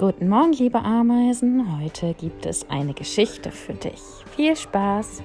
[0.00, 1.78] Guten Morgen, liebe Ameisen.
[1.78, 4.00] Heute gibt es eine Geschichte für dich.
[4.34, 5.22] Viel Spaß!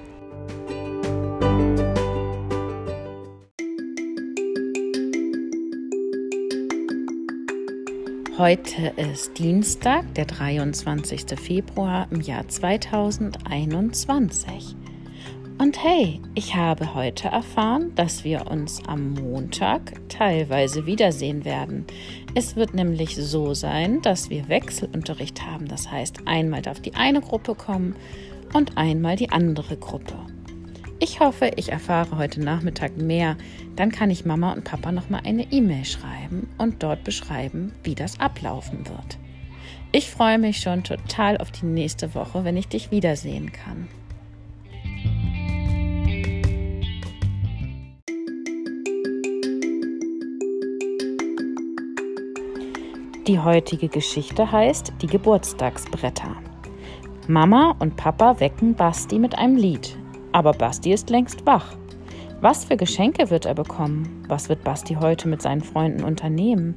[8.36, 11.24] Heute ist Dienstag, der 23.
[11.40, 14.76] Februar im Jahr 2021.
[15.58, 21.86] Und hey, ich habe heute erfahren, dass wir uns am Montag teilweise wiedersehen werden.
[22.34, 25.66] Es wird nämlich so sein, dass wir Wechselunterricht haben.
[25.66, 27.96] Das heißt, einmal darf die eine Gruppe kommen
[28.52, 30.14] und einmal die andere Gruppe.
[30.98, 33.38] Ich hoffe, ich erfahre heute Nachmittag mehr.
[33.76, 38.20] Dann kann ich Mama und Papa nochmal eine E-Mail schreiben und dort beschreiben, wie das
[38.20, 39.18] ablaufen wird.
[39.90, 43.88] Ich freue mich schon total auf die nächste Woche, wenn ich dich wiedersehen kann.
[53.26, 56.36] Die heutige Geschichte heißt Die Geburtstagsbretter.
[57.26, 59.98] Mama und Papa wecken Basti mit einem Lied,
[60.30, 61.76] aber Basti ist längst wach.
[62.40, 64.22] Was für Geschenke wird er bekommen?
[64.28, 66.76] Was wird Basti heute mit seinen Freunden unternehmen?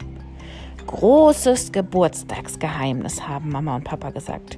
[0.88, 4.58] Großes Geburtstagsgeheimnis haben Mama und Papa gesagt.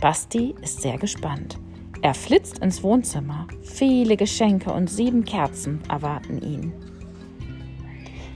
[0.00, 1.58] Basti ist sehr gespannt.
[2.02, 3.48] Er flitzt ins Wohnzimmer.
[3.62, 6.72] Viele Geschenke und sieben Kerzen erwarten ihn.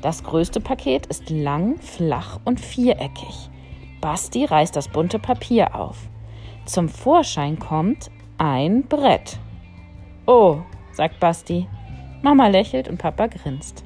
[0.06, 3.50] Das größte Paket ist lang, flach und viereckig.
[4.00, 5.98] Basti reißt das bunte Papier auf.
[6.64, 9.40] Zum Vorschein kommt ein Brett.
[10.24, 10.58] Oh,
[10.92, 11.66] sagt Basti.
[12.22, 13.82] Mama lächelt und Papa grinst.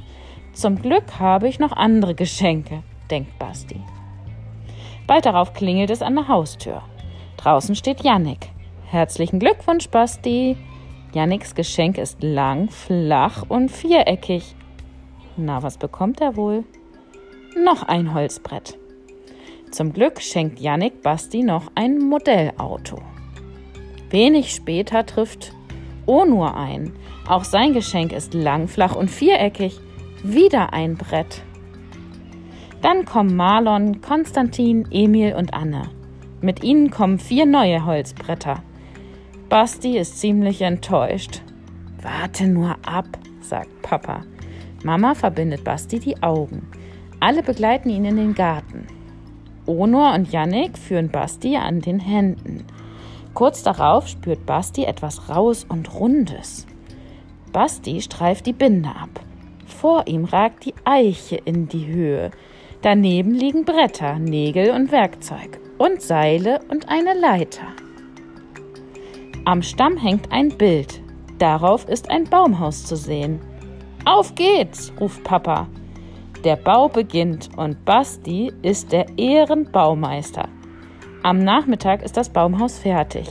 [0.53, 3.81] Zum Glück habe ich noch andere Geschenke, denkt Basti.
[5.07, 6.83] Bald darauf klingelt es an der Haustür.
[7.39, 8.51] Draußen steht Jannik.
[8.85, 10.59] Herzlichen Glückwunsch, Basti.
[11.15, 14.55] Janniks Geschenk ist lang, flach und viereckig.
[15.37, 16.65] Na, was bekommt er wohl?
[17.57, 18.79] Noch ein Holzbrett.
[19.71, 23.01] Zum Glück schenkt Yannick Basti noch ein Modellauto.
[24.11, 25.53] Wenig später trifft
[26.07, 26.93] Onur ein.
[27.29, 29.79] Auch sein Geschenk ist lang, flach und viereckig.
[30.25, 31.43] Wieder ein Brett.
[32.83, 35.83] Dann kommen Marlon, Konstantin, Emil und Anne.
[36.41, 38.63] Mit ihnen kommen vier neue Holzbretter.
[39.49, 41.43] Basti ist ziemlich enttäuscht.
[42.03, 43.07] Warte nur ab,
[43.41, 44.25] sagt Papa.
[44.85, 46.67] Mama verbindet Basti die Augen.
[47.21, 48.87] Alle begleiten ihn in den Garten.
[49.67, 52.65] Onur und Yannick führen Basti an den Händen.
[53.35, 56.67] Kurz darauf spürt Basti etwas Raues und Rundes.
[57.53, 59.21] Basti streift die Binde ab.
[59.67, 62.31] Vor ihm ragt die Eiche in die Höhe.
[62.83, 67.67] Daneben liegen Bretter, Nägel und Werkzeug und Seile und eine Leiter.
[69.45, 71.03] Am Stamm hängt ein Bild.
[71.39, 73.41] Darauf ist ein Baumhaus zu sehen.
[74.05, 75.69] Auf geht's, ruft Papa.
[76.43, 80.49] Der Bau beginnt und Basti ist der Ehrenbaumeister.
[81.23, 83.29] Am Nachmittag ist das Baumhaus fertig.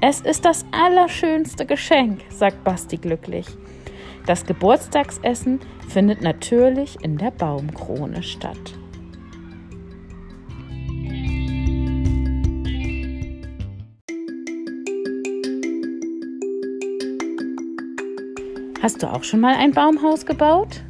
[0.00, 3.46] Es ist das allerschönste Geschenk, sagt Basti glücklich.
[4.26, 8.78] Das Geburtstagsessen findet natürlich in der Baumkrone statt.
[18.82, 20.82] Hast du auch schon mal ein Baumhaus gebaut?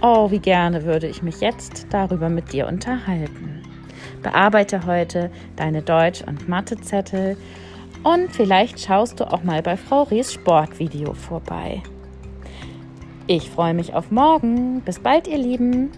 [0.00, 3.62] Oh, wie gerne würde ich mich jetzt darüber mit dir unterhalten.
[4.22, 7.36] Bearbeite heute deine Deutsch- und Mathezettel
[8.04, 11.82] und vielleicht schaust du auch mal bei Frau Ries Sportvideo vorbei.
[13.26, 14.80] Ich freue mich auf morgen.
[14.82, 15.90] Bis bald, ihr Lieben.